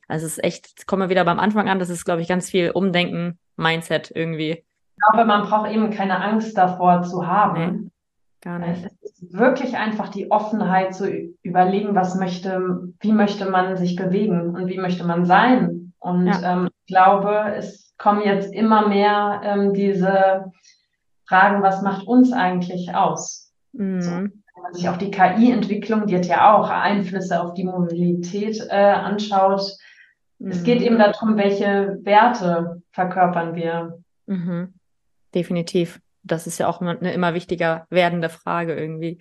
[0.10, 2.28] Also es ist echt, jetzt kommen wir wieder beim Anfang an, das ist, glaube ich,
[2.28, 4.52] ganz viel Umdenken, Mindset irgendwie.
[4.52, 7.84] Ich glaube, man braucht eben keine Angst davor zu haben.
[7.84, 7.90] Nee,
[8.42, 8.86] gar nicht.
[9.02, 11.10] Es ist wirklich einfach die Offenheit zu
[11.44, 15.94] überlegen, was möchte, wie möchte man sich bewegen und wie möchte man sein.
[16.00, 16.54] Und ja.
[16.54, 20.52] ähm, ich glaube, es kommen jetzt immer mehr ähm, diese
[21.28, 23.52] Fragen, was macht uns eigentlich aus?
[23.74, 24.02] Mhm.
[24.02, 24.12] So
[24.58, 28.76] wenn man sich auch die KI-Entwicklung, die hat ja auch Einflüsse auf die Mobilität äh,
[28.76, 29.62] anschaut.
[30.40, 30.52] Mhm.
[30.52, 34.00] Es geht eben darum, welche Werte verkörpern wir.
[34.26, 34.74] Mhm.
[35.36, 36.00] Definitiv.
[36.24, 39.20] Das ist ja auch eine immer wichtiger werdende Frage irgendwie.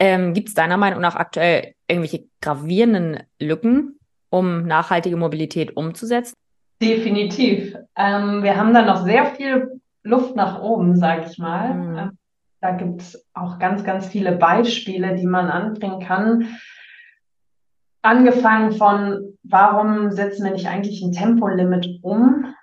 [0.00, 3.98] Ähm, Gibt es deiner Meinung nach aktuell irgendwelche gravierenden Lücken,
[4.30, 6.34] um nachhaltige Mobilität umzusetzen?
[6.82, 7.76] Definitiv.
[7.96, 11.74] Ähm, wir haben da noch sehr viel Luft nach oben, sage ich mal.
[11.74, 11.96] Mhm.
[11.96, 12.18] Ähm,
[12.60, 16.48] da gibt es auch ganz, ganz viele Beispiele, die man anbringen kann.
[18.02, 22.54] Angefangen von, warum setzen wir nicht eigentlich ein Tempolimit um?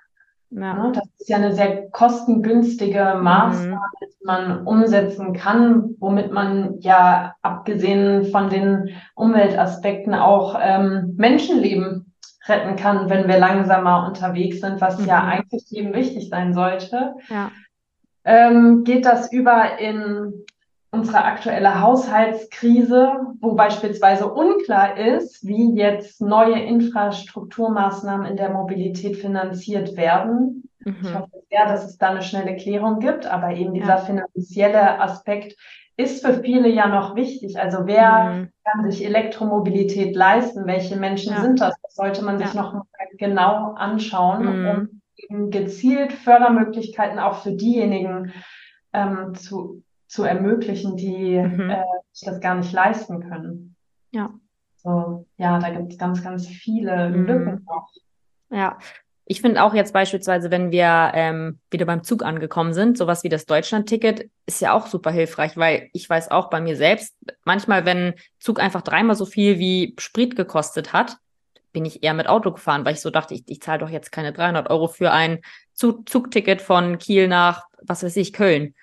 [0.49, 0.73] Ja.
[0.73, 4.05] Ne, das ist ja eine sehr kostengünstige Maßnahme, mhm.
[4.05, 12.04] die man umsetzen kann, womit man ja abgesehen von den Umweltaspekten auch ähm, Menschenleben
[12.47, 15.05] retten kann, wenn wir langsamer unterwegs sind, was mhm.
[15.05, 17.15] ja eigentlich jedem wichtig sein sollte.
[17.29, 17.51] Ja.
[18.23, 20.45] Ähm, geht das über in
[20.91, 29.97] unsere aktuelle Haushaltskrise, wo beispielsweise unklar ist, wie jetzt neue Infrastrukturmaßnahmen in der Mobilität finanziert
[29.97, 30.69] werden.
[30.79, 30.95] Mhm.
[31.01, 33.97] Ich hoffe sehr, dass es da eine schnelle Klärung gibt, aber eben dieser ja.
[33.97, 35.57] finanzielle Aspekt
[35.97, 37.59] ist für viele ja noch wichtig.
[37.59, 38.49] Also wer mhm.
[38.63, 40.65] kann sich Elektromobilität leisten?
[40.65, 41.41] Welche Menschen ja.
[41.41, 41.75] sind das?
[41.81, 42.61] Das sollte man sich ja.
[42.61, 42.85] noch
[43.17, 44.67] genau anschauen, mhm.
[44.67, 48.33] um eben gezielt Fördermöglichkeiten auch für diejenigen
[48.93, 51.69] ähm, zu zu ermöglichen, die mhm.
[51.69, 53.75] äh, sich das gar nicht leisten können.
[54.11, 54.33] Ja.
[54.77, 57.25] So, ja, da gibt es ganz, ganz viele mhm.
[57.25, 57.89] Lücken noch.
[58.49, 58.77] Ja.
[59.27, 63.29] Ich finde auch jetzt beispielsweise, wenn wir ähm, wieder beim Zug angekommen sind, sowas wie
[63.29, 67.85] das Deutschland-Ticket ist ja auch super hilfreich, weil ich weiß auch bei mir selbst, manchmal,
[67.85, 71.17] wenn Zug einfach dreimal so viel wie Sprit gekostet hat,
[71.73, 74.11] bin ich eher mit Auto gefahren, weil ich so dachte, ich, ich zahle doch jetzt
[74.11, 75.41] keine 300 Euro für ein
[75.73, 78.75] Zug Zugticket von Kiel nach, was weiß ich, Köln.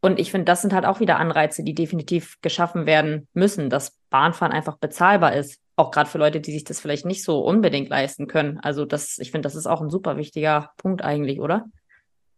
[0.00, 3.98] Und ich finde, das sind halt auch wieder Anreize, die definitiv geschaffen werden müssen, dass
[4.10, 5.61] Bahnfahren einfach bezahlbar ist.
[5.76, 8.58] Auch gerade für Leute, die sich das vielleicht nicht so unbedingt leisten können.
[8.60, 11.64] Also das, ich finde, das ist auch ein super wichtiger Punkt eigentlich, oder?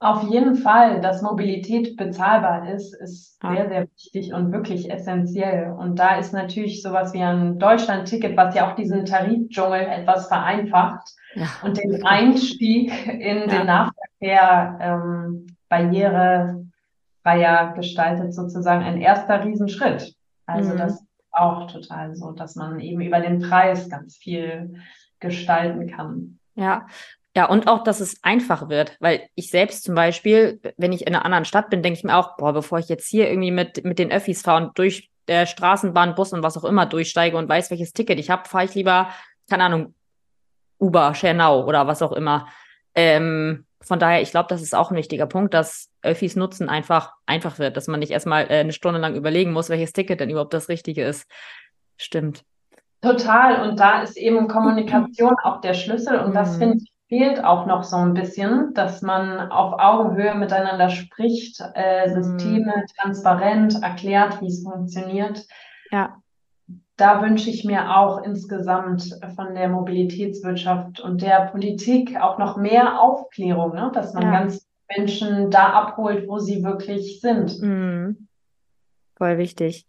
[0.01, 3.55] Auf jeden Fall, dass Mobilität bezahlbar ist, ist ja.
[3.55, 5.73] sehr, sehr wichtig und wirklich essentiell.
[5.73, 11.09] Und da ist natürlich sowas wie ein Deutschland-Ticket, was ja auch diesen Tarifdschungel etwas vereinfacht
[11.35, 11.47] ja.
[11.63, 13.47] und den Einstieg in ja.
[13.47, 16.67] den Nahverkehr ähm, barriere
[17.23, 20.15] freier gestaltet sozusagen ein erster Riesenschritt.
[20.47, 20.79] Also mhm.
[20.79, 21.03] das
[21.35, 24.81] auch total so, dass man eben über den Preis ganz viel
[25.21, 26.39] gestalten kann.
[26.55, 26.87] Ja,
[27.37, 31.15] ja, und auch, dass es einfach wird, weil ich selbst zum Beispiel, wenn ich in
[31.15, 33.85] einer anderen Stadt bin, denke ich mir auch, boah, bevor ich jetzt hier irgendwie mit,
[33.85, 37.49] mit den Öffis fahre und durch der Straßenbahn, Bus und was auch immer durchsteige und
[37.49, 39.09] weiß, welches Ticket ich habe, fahre ich lieber,
[39.51, 39.95] keine Ahnung,
[40.79, 42.47] Uber, Schernau oder was auch immer.
[42.95, 47.13] Ähm, von daher, ich glaube, das ist auch ein wichtiger Punkt, dass Öffis nutzen einfach
[47.27, 50.31] einfach wird, dass man nicht erstmal äh, eine Stunde lang überlegen muss, welches Ticket denn
[50.31, 51.31] überhaupt das Richtige ist.
[51.97, 52.43] Stimmt.
[53.03, 53.69] Total.
[53.69, 56.19] Und da ist eben Kommunikation auch der Schlüssel.
[56.21, 56.59] Und das mhm.
[56.59, 62.09] finde ich fehlt auch noch so ein bisschen, dass man auf Augenhöhe miteinander spricht, äh,
[62.09, 62.87] Systeme mhm.
[62.99, 65.45] transparent erklärt, wie es funktioniert.
[65.91, 66.17] Ja
[66.97, 73.01] da wünsche ich mir auch insgesamt von der Mobilitätswirtschaft und der Politik auch noch mehr
[73.01, 73.91] Aufklärung, ne?
[73.93, 74.31] dass man ja.
[74.31, 77.61] ganz Menschen da abholt, wo sie wirklich sind.
[77.61, 78.29] Mhm.
[79.17, 79.87] Voll wichtig.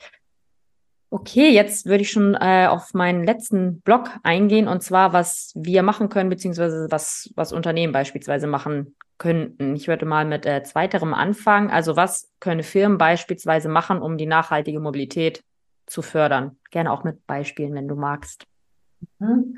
[1.10, 5.82] Okay, jetzt würde ich schon äh, auf meinen letzten Blog eingehen und zwar, was wir
[5.82, 9.76] machen können, beziehungsweise was, was Unternehmen beispielsweise machen könnten.
[9.76, 11.70] Ich würde mal mit äh, zweiterem anfangen.
[11.70, 15.44] Also was können Firmen beispielsweise machen, um die nachhaltige Mobilität
[15.86, 16.58] zu fördern?
[16.72, 18.46] Gerne auch mit Beispielen, wenn du magst.
[19.20, 19.58] Mhm.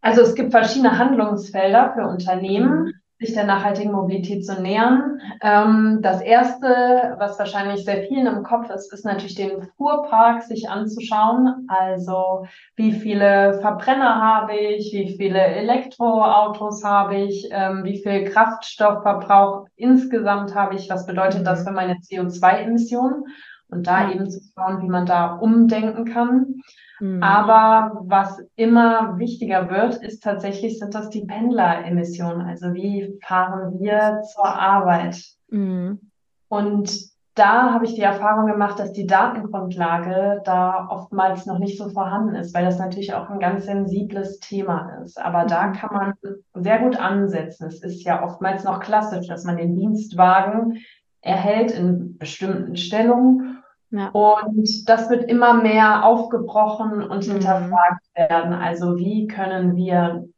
[0.00, 2.92] Also es gibt verschiedene Handlungsfelder für Unternehmen, mhm.
[3.18, 5.20] Sich der nachhaltigen Mobilität zu nähern.
[5.42, 10.68] Ähm, das erste, was wahrscheinlich sehr vielen im Kopf ist, ist natürlich den Fuhrpark sich
[10.70, 11.66] anzuschauen.
[11.68, 19.66] Also wie viele Verbrenner habe ich, wie viele Elektroautos habe ich, ähm, wie viel Kraftstoffverbrauch
[19.76, 21.68] insgesamt habe ich, was bedeutet das mhm.
[21.68, 23.24] für meine CO2-Emissionen?
[23.70, 24.14] und da ja.
[24.14, 26.62] eben zu schauen, wie man da umdenken kann.
[27.00, 27.22] Mhm.
[27.22, 32.42] Aber was immer wichtiger wird, ist tatsächlich, sind das die Pendleremissionen.
[32.42, 35.22] Also wie fahren wir zur Arbeit?
[35.48, 36.00] Mhm.
[36.48, 41.88] Und da habe ich die Erfahrung gemacht, dass die Datengrundlage da oftmals noch nicht so
[41.88, 45.20] vorhanden ist, weil das natürlich auch ein ganz sensibles Thema ist.
[45.20, 45.48] Aber mhm.
[45.48, 46.14] da kann man
[46.54, 47.68] sehr gut ansetzen.
[47.68, 50.78] Es ist ja oftmals noch klassisch, dass man den Dienstwagen
[51.20, 53.57] erhält in bestimmten Stellungen
[53.90, 54.08] ja.
[54.10, 57.32] Und das wird immer mehr aufgebrochen und mhm.
[57.32, 58.52] hinterfragt werden.
[58.52, 60.28] Also wie können wir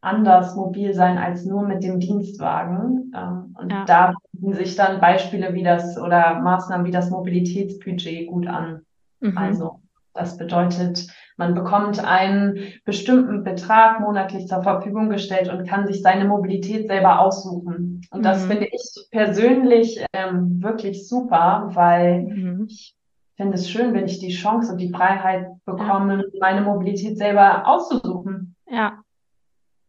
[0.00, 3.12] anders mobil sein als nur mit dem Dienstwagen?
[3.16, 3.84] Ähm, und ja.
[3.84, 8.82] da bieten sich dann Beispiele wie das oder Maßnahmen wie das Mobilitätsbudget gut an.
[9.20, 9.36] Mhm.
[9.36, 9.80] Also
[10.14, 16.26] das bedeutet, man bekommt einen bestimmten Betrag monatlich zur Verfügung gestellt und kann sich seine
[16.26, 18.02] Mobilität selber aussuchen.
[18.10, 18.50] Und das mhm.
[18.50, 22.66] finde ich persönlich ähm, wirklich super, weil mhm.
[22.68, 22.93] ich
[23.36, 26.38] finde es schön, wenn ich die Chance und die Freiheit bekomme, ja.
[26.40, 28.56] meine Mobilität selber auszusuchen.
[28.68, 29.00] Ja.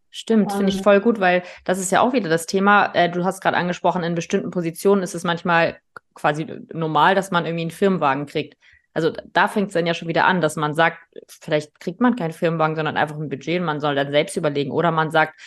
[0.09, 2.93] Stimmt, finde ich voll gut, weil das ist ja auch wieder das Thema.
[2.93, 5.77] Äh, du hast gerade angesprochen, in bestimmten Positionen ist es manchmal
[6.13, 8.55] quasi normal, dass man irgendwie einen Firmenwagen kriegt.
[8.93, 12.15] Also da fängt es dann ja schon wieder an, dass man sagt, vielleicht kriegt man
[12.15, 14.71] keinen Firmenwagen, sondern einfach ein Budget und man soll dann selbst überlegen.
[14.71, 15.37] Oder man sagt,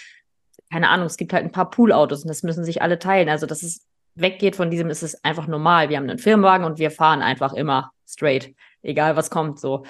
[0.71, 3.31] keine Ahnung, es gibt halt ein paar Poolautos und das müssen sich alle teilen.
[3.31, 3.87] Also dass es
[4.21, 5.89] weggeht von diesem, ist es einfach normal.
[5.89, 9.59] Wir haben einen Firmenwagen und wir fahren einfach immer straight, egal was kommt.
[9.61, 9.85] So,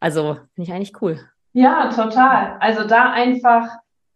[0.00, 1.20] also finde ich eigentlich cool.
[1.52, 2.56] Ja, total.
[2.60, 3.68] Also da einfach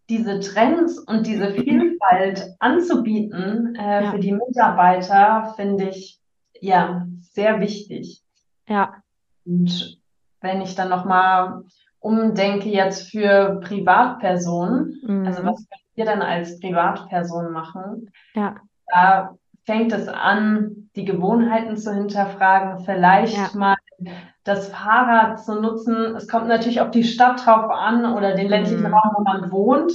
[0.09, 4.11] diese Trends und diese Vielfalt anzubieten äh, ja.
[4.11, 6.20] für die Mitarbeiter, finde ich
[6.61, 8.22] ja sehr wichtig.
[8.68, 9.03] Ja.
[9.44, 9.98] Und
[10.40, 11.62] wenn ich dann nochmal
[11.98, 15.27] umdenke jetzt für Privatpersonen, mhm.
[15.27, 18.11] also was könnt ihr dann als Privatperson machen?
[18.35, 18.57] Ja.
[18.87, 23.51] Da fängt es an, die Gewohnheiten zu hinterfragen, vielleicht ja.
[23.55, 23.77] mal
[24.44, 26.16] das Fahrrad zu nutzen.
[26.16, 28.94] Es kommt natürlich auf die Stadt drauf an oder den ländlichen mhm.
[28.94, 29.92] Raum, wo man wohnt.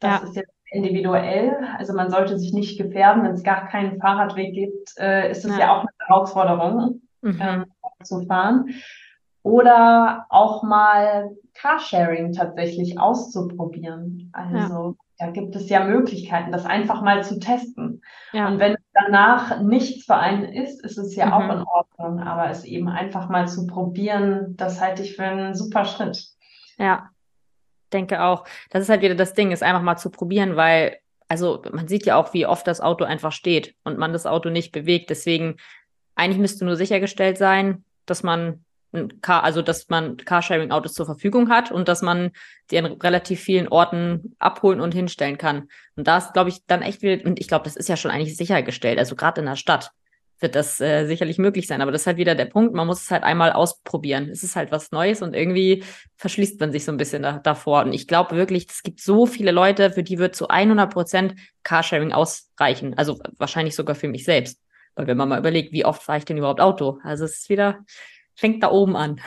[0.00, 0.28] Das ja.
[0.28, 1.56] ist jetzt individuell.
[1.78, 5.52] Also man sollte sich nicht gefährden, wenn es gar keinen Fahrradweg gibt, äh, ist es
[5.52, 5.60] ja.
[5.60, 5.72] ja.
[5.72, 7.00] auch eine Herausforderung.
[7.22, 7.38] Mhm.
[7.40, 7.64] Ähm,
[8.04, 8.70] zu fahren.
[9.42, 14.30] Oder auch mal Carsharing tatsächlich auszuprobieren.
[14.32, 14.96] Also.
[15.18, 18.02] Da gibt es ja Möglichkeiten, das einfach mal zu testen.
[18.32, 18.48] Ja.
[18.48, 21.32] Und wenn danach nichts für einen ist, ist es ja mhm.
[21.32, 22.20] auch in Ordnung.
[22.20, 26.26] Aber es eben einfach mal zu probieren, das halte ich für einen super Schritt.
[26.78, 27.08] Ja,
[27.92, 28.44] denke auch.
[28.70, 30.98] Das ist halt wieder das Ding, ist einfach mal zu probieren, weil
[31.28, 34.50] also man sieht ja auch, wie oft das Auto einfach steht und man das Auto
[34.50, 35.10] nicht bewegt.
[35.10, 35.56] Deswegen
[36.14, 38.64] eigentlich müsste nur sichergestellt sein, dass man
[39.20, 42.30] Car, also dass man Carsharing-Autos zur Verfügung hat und dass man
[42.70, 45.68] die an relativ vielen Orten abholen und hinstellen kann.
[45.96, 48.10] Und da ist, glaube ich, dann echt viel, und ich glaube, das ist ja schon
[48.10, 48.98] eigentlich sichergestellt.
[48.98, 49.92] Also gerade in der Stadt
[50.40, 51.80] wird das äh, sicherlich möglich sein.
[51.80, 54.28] Aber das ist halt wieder der Punkt, man muss es halt einmal ausprobieren.
[54.28, 55.84] Es ist halt was Neues und irgendwie
[56.16, 57.84] verschließt man sich so ein bisschen da, davor.
[57.84, 61.34] Und ich glaube wirklich, es gibt so viele Leute, für die wird zu 100 Prozent
[61.62, 62.94] Carsharing ausreichen.
[62.98, 64.60] Also wahrscheinlich sogar für mich selbst.
[64.94, 66.98] Weil wenn man mal überlegt, wie oft fahre ich denn überhaupt Auto?
[67.02, 67.84] Also es ist wieder,
[68.36, 69.20] fängt da oben an.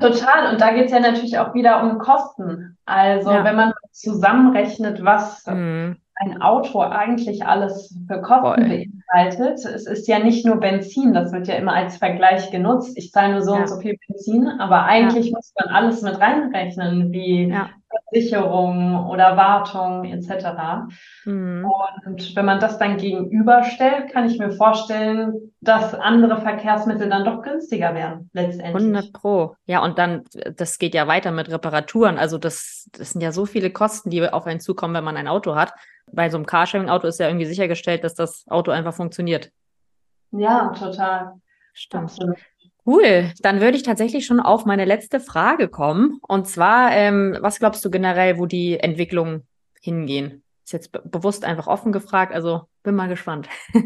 [0.00, 0.52] Total.
[0.52, 2.78] Und da geht es ja natürlich auch wieder um Kosten.
[2.86, 3.44] Also ja.
[3.44, 5.96] wenn man zusammenrechnet, was mhm.
[6.14, 8.86] ein Auto eigentlich alles für Kosten Voll.
[9.12, 12.96] beinhaltet, es ist ja nicht nur Benzin, das wird ja immer als Vergleich genutzt.
[12.96, 13.60] Ich zahle nur so ja.
[13.60, 15.32] und so viel Benzin, aber eigentlich ja.
[15.36, 17.52] muss man alles mit reinrechnen, wie
[17.90, 20.90] Versicherung oder Wartung etc.
[21.24, 21.66] Mhm.
[22.06, 27.42] Und wenn man das dann gegenüberstellt, kann ich mir vorstellen, dass andere Verkehrsmittel dann doch
[27.42, 28.74] günstiger werden, letztendlich.
[28.74, 29.56] 100 Pro.
[29.66, 30.24] Ja, und dann,
[30.56, 32.18] das geht ja weiter mit Reparaturen.
[32.18, 35.28] Also das, das sind ja so viele Kosten, die auf einen zukommen, wenn man ein
[35.28, 35.72] Auto hat.
[36.12, 39.50] Bei so einem Carsharing-Auto ist ja irgendwie sichergestellt, dass das Auto einfach funktioniert.
[40.32, 41.34] Ja, total.
[41.72, 42.04] Stimmt.
[42.04, 42.36] Absolut.
[42.86, 46.18] Cool, dann würde ich tatsächlich schon auf meine letzte Frage kommen.
[46.26, 49.46] Und zwar, ähm, was glaubst du generell, wo die Entwicklungen
[49.80, 50.42] hingehen?
[50.64, 53.48] Ist jetzt be bewusst einfach offen gefragt, also bin mal gespannt.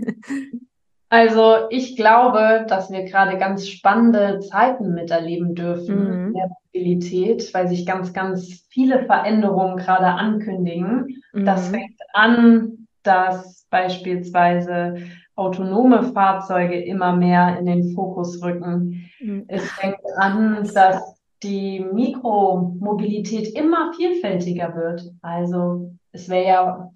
[1.08, 6.34] also ich glaube, dass wir gerade ganz spannende Zeiten miterleben dürfen mhm.
[6.34, 11.22] der Mobilität, weil sich ganz, ganz viele Veränderungen gerade ankündigen.
[11.32, 11.44] Mhm.
[11.44, 14.94] Das fängt an, dass beispielsweise
[15.34, 19.10] autonome Fahrzeuge immer mehr in den Fokus rücken.
[19.18, 19.46] Mhm.
[19.48, 25.02] Es fängt an, dass die Mikromobilität immer vielfältiger wird.
[25.22, 26.90] Also es wäre ja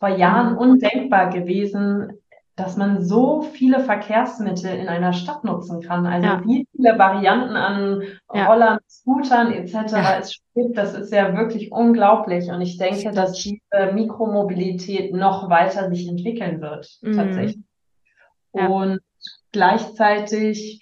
[0.00, 2.18] vor Jahren undenkbar gewesen,
[2.56, 6.06] dass man so viele Verkehrsmittel in einer Stadt nutzen kann.
[6.06, 6.42] Also ja.
[6.44, 8.46] wie viele Varianten an ja.
[8.46, 9.74] Rollern, Scootern etc.
[9.92, 10.18] Ja.
[10.18, 12.50] es gibt, das ist ja wirklich unglaublich.
[12.50, 17.16] Und ich denke, dass diese Mikromobilität noch weiter sich entwickeln wird, mhm.
[17.16, 17.64] tatsächlich.
[18.52, 19.00] Und
[19.50, 20.80] gleichzeitig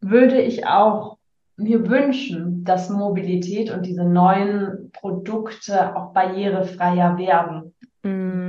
[0.00, 1.16] würde ich auch
[1.56, 7.74] mir wünschen, dass Mobilität und diese neuen Produkte auch barrierefreier werden.
[8.02, 8.45] Mm.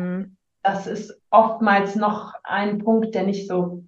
[0.68, 3.86] Das ist oftmals noch ein Punkt, der nicht so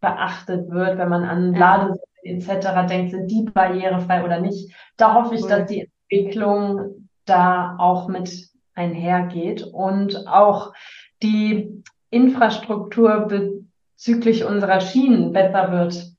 [0.00, 1.92] beachtet wird, wenn man an ja.
[2.22, 2.88] etc.
[2.88, 4.72] denkt, sind die barrierefrei oder nicht.
[4.96, 5.48] Da hoffe ich, cool.
[5.48, 10.72] dass die Entwicklung da auch mit einhergeht und auch
[11.20, 13.28] die Infrastruktur
[13.96, 16.12] bezüglich unserer Schienen besser wird.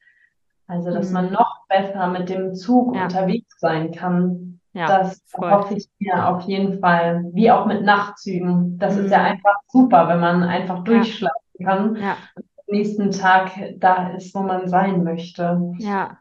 [0.67, 1.13] Also, dass mhm.
[1.13, 3.03] man noch besser mit dem Zug ja.
[3.03, 4.52] unterwegs sein kann.
[4.73, 5.51] Ja, das voll.
[5.51, 7.23] hoffe ich mir auf jeden Fall.
[7.33, 8.77] Wie auch mit Nachtzügen.
[8.79, 9.05] Das mhm.
[9.05, 9.25] ist ja mhm.
[9.25, 11.67] einfach super, wenn man einfach durchschlafen ja.
[11.67, 12.17] kann ja.
[12.35, 15.73] und am nächsten Tag da ist, wo man sein möchte.
[15.77, 16.17] Ja.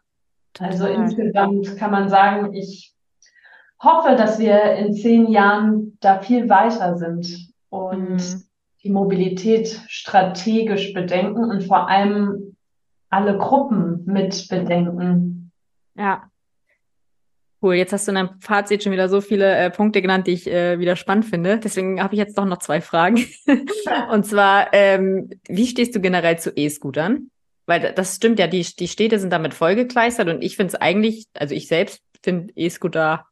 [0.59, 2.95] Also insgesamt kann man sagen, ich
[3.83, 8.43] hoffe, dass wir in zehn Jahren da viel weiter sind und mhm
[8.83, 12.57] die Mobilität strategisch bedenken und vor allem
[13.09, 15.53] alle Gruppen mit bedenken.
[15.95, 16.25] Ja.
[17.63, 20.33] Cool, jetzt hast du in deinem Fazit schon wieder so viele äh, Punkte genannt, die
[20.33, 21.59] ich äh, wieder spannend finde.
[21.59, 23.25] Deswegen habe ich jetzt doch noch zwei Fragen.
[24.11, 27.31] und zwar, ähm, wie stehst du generell zu E-Scootern?
[27.67, 31.27] Weil das stimmt ja, die, die Städte sind damit vollgekleistert und ich finde es eigentlich,
[31.35, 33.27] also ich selbst finde E-Scooter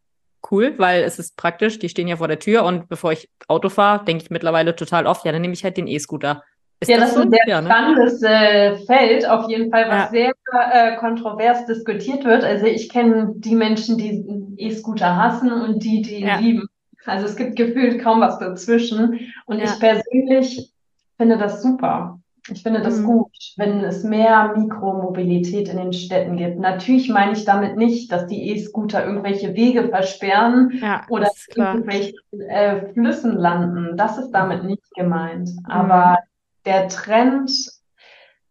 [0.49, 3.69] cool, weil es ist praktisch, die stehen ja vor der Tür und bevor ich Auto
[3.69, 6.45] fahre, denke ich mittlerweile total oft, ja, dann nehme ich halt den E-Scooter.
[6.81, 7.69] Ist ja, das, das ist ein sehr ja, ne?
[7.69, 10.09] spannendes äh, Feld, auf jeden Fall, was ja.
[10.11, 10.33] sehr
[10.73, 12.43] äh, kontrovers diskutiert wird.
[12.43, 14.25] Also ich kenne die Menschen, die
[14.57, 16.39] E-Scooter hassen und die, die ja.
[16.39, 16.67] lieben.
[17.05, 19.33] Also es gibt gefühlt kaum was dazwischen.
[19.45, 20.73] Und ich persönlich
[21.19, 22.19] finde das super.
[22.49, 23.05] Ich finde das mhm.
[23.05, 26.59] gut, wenn es mehr Mikromobilität in den Städten gibt.
[26.59, 32.19] Natürlich meine ich damit nicht, dass die E-Scooter irgendwelche Wege versperren ja, oder in irgendwelchen
[32.49, 33.97] äh, Flüssen landen.
[33.97, 35.51] Das ist damit nicht gemeint.
[35.51, 35.67] Mhm.
[35.67, 36.19] Aber
[36.65, 37.51] der Trend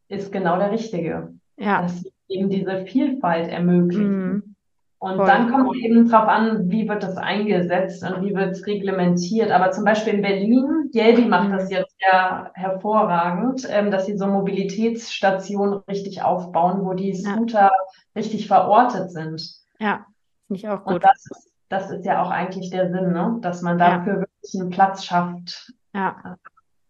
[0.07, 1.33] ist genau der richtige.
[1.57, 1.81] Ja.
[1.83, 4.33] Dass eben diese Vielfalt ermöglichen.
[4.33, 4.55] Mhm.
[5.01, 5.27] Und Voll.
[5.27, 9.49] dann kommt eben darauf an, wie wird das eingesetzt und wie wird es reglementiert.
[9.49, 11.77] Aber zum Beispiel in Berlin, Jeldi macht das mhm.
[11.77, 17.71] jetzt ja hervorragend, ähm, dass sie so Mobilitätsstationen richtig aufbauen, wo die Scooter ja.
[18.13, 19.41] richtig verortet sind.
[19.79, 20.05] Ja,
[20.47, 20.95] finde ich auch gut.
[20.95, 23.37] Und das ist, das ist ja auch eigentlich der Sinn, ne?
[23.39, 24.19] dass man dafür ja.
[24.19, 25.73] wirklich einen Platz schafft.
[25.93, 26.37] Ja.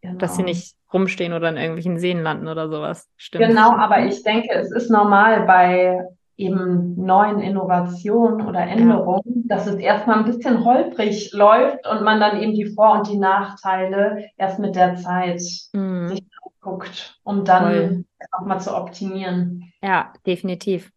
[0.02, 0.18] Genau.
[0.18, 3.10] Dass sie nicht rumstehen oder in irgendwelchen Seen landen oder sowas.
[3.18, 3.48] Stimmt.
[3.48, 6.06] Genau, aber ich denke, es ist normal bei
[6.40, 9.56] eben neuen Innovationen oder Änderungen, ja.
[9.56, 13.18] dass es erstmal ein bisschen holprig läuft und man dann eben die Vor- und die
[13.18, 15.42] Nachteile erst mit der Zeit
[15.74, 16.08] mhm.
[16.08, 16.24] sich
[16.62, 19.74] anguckt, um dann auch mal zu optimieren.
[19.84, 20.92] Ja, definitiv.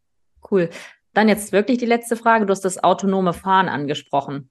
[0.49, 0.71] Cool.
[1.13, 2.47] Dann jetzt wirklich die letzte Frage.
[2.47, 4.49] Du hast das autonome Fahren angesprochen.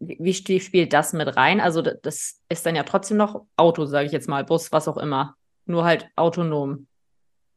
[0.00, 1.60] Wie spielt das mit rein?
[1.60, 4.96] Also das ist dann ja trotzdem noch Auto, sage ich jetzt mal, Bus, was auch
[4.96, 5.36] immer.
[5.66, 6.86] Nur halt autonom.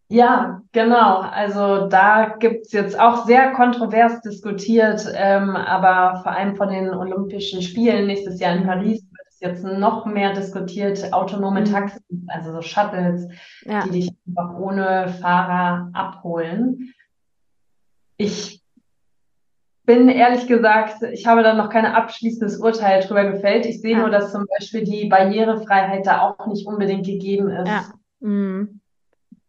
[0.09, 1.19] Ja, genau.
[1.19, 7.61] Also da gibt's jetzt auch sehr kontrovers diskutiert, ähm, aber vor allem von den Olympischen
[7.61, 11.11] Spielen nächstes Jahr in Paris wird es jetzt noch mehr diskutiert.
[11.11, 11.65] Autonome mhm.
[11.65, 13.27] Taxis, also so Shuttles,
[13.63, 13.83] ja.
[13.83, 16.93] die dich einfach ohne Fahrer abholen.
[18.15, 18.61] Ich
[19.87, 23.65] bin ehrlich gesagt, ich habe da noch kein abschließendes Urteil drüber gefällt.
[23.65, 23.99] Ich sehe ja.
[23.99, 27.69] nur, dass zum Beispiel die Barrierefreiheit da auch nicht unbedingt gegeben ist.
[27.69, 27.85] Ja.
[28.19, 28.81] Mhm.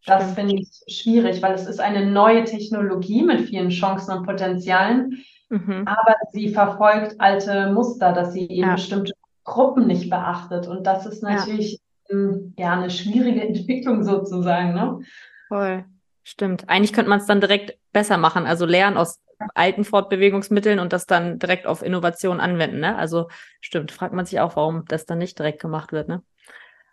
[0.07, 5.23] Das finde ich schwierig, weil es ist eine neue Technologie mit vielen Chancen und Potenzialen,
[5.51, 5.83] mhm.
[5.85, 8.75] aber sie verfolgt alte Muster, dass sie eben ja.
[8.75, 10.69] bestimmte Gruppen nicht beachtet.
[10.69, 14.73] Und das ist natürlich ja, ähm, ja eine schwierige Entwicklung sozusagen.
[14.73, 15.01] Ne?
[15.49, 15.85] Voll.
[16.23, 16.69] Stimmt.
[16.69, 19.19] Eigentlich könnte man es dann direkt besser machen, also lernen aus
[19.55, 22.81] alten Fortbewegungsmitteln und das dann direkt auf Innovation anwenden.
[22.81, 22.97] Ne?
[22.97, 23.29] Also
[23.61, 26.09] stimmt, fragt man sich auch, warum das dann nicht direkt gemacht wird.
[26.09, 26.23] Ne?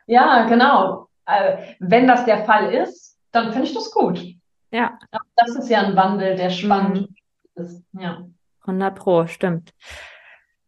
[0.07, 4.23] Ja, genau äh, wenn das der Fall ist, dann finde ich das gut.
[4.71, 4.97] Ja.
[5.35, 7.09] Das ist ja ein Wandel, der spannend
[7.55, 7.63] mhm.
[7.63, 7.83] ist.
[7.93, 8.25] Ja.
[8.61, 9.73] 100 Pro, stimmt.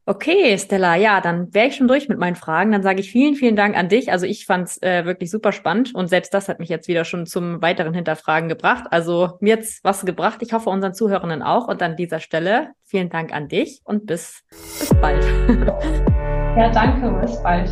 [0.09, 2.71] Okay, Stella, ja, dann wäre ich schon durch mit meinen Fragen.
[2.71, 4.09] Dann sage ich vielen, vielen Dank an dich.
[4.09, 7.03] Also ich fand es äh, wirklich super spannend und selbst das hat mich jetzt wieder
[7.03, 8.85] schon zum weiteren Hinterfragen gebracht.
[8.89, 10.37] Also mir jetzt was gebracht.
[10.39, 11.67] Ich hoffe unseren Zuhörenden auch.
[11.67, 14.45] Und an dieser Stelle vielen Dank an dich und bis,
[14.79, 15.25] bis bald.
[16.57, 17.69] ja, danke, bis bald.